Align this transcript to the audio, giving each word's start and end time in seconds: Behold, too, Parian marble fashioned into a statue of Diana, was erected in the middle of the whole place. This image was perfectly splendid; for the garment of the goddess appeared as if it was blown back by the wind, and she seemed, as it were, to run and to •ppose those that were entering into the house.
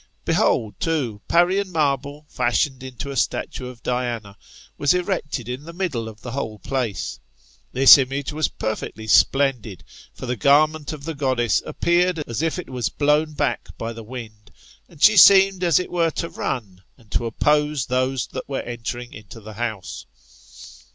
Behold, 0.25 0.73
too, 0.79 1.21
Parian 1.27 1.71
marble 1.71 2.25
fashioned 2.27 2.81
into 2.81 3.11
a 3.11 3.15
statue 3.15 3.67
of 3.67 3.83
Diana, 3.83 4.35
was 4.75 4.95
erected 4.95 5.47
in 5.47 5.63
the 5.65 5.73
middle 5.73 6.09
of 6.09 6.21
the 6.21 6.31
whole 6.31 6.57
place. 6.57 7.19
This 7.71 7.99
image 7.99 8.33
was 8.33 8.47
perfectly 8.47 9.05
splendid; 9.05 9.83
for 10.11 10.25
the 10.25 10.35
garment 10.35 10.91
of 10.91 11.03
the 11.03 11.13
goddess 11.13 11.61
appeared 11.67 12.17
as 12.27 12.41
if 12.41 12.57
it 12.57 12.71
was 12.71 12.89
blown 12.89 13.33
back 13.33 13.77
by 13.77 13.93
the 13.93 14.01
wind, 14.01 14.49
and 14.89 15.03
she 15.03 15.17
seemed, 15.17 15.63
as 15.63 15.77
it 15.77 15.91
were, 15.91 16.09
to 16.09 16.29
run 16.29 16.81
and 16.97 17.11
to 17.11 17.19
•ppose 17.19 17.85
those 17.85 18.25
that 18.29 18.49
were 18.49 18.61
entering 18.63 19.13
into 19.13 19.39
the 19.39 19.53
house. 19.53 20.07